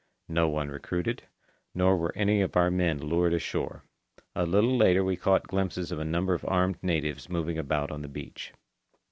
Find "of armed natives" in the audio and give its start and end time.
6.33-7.29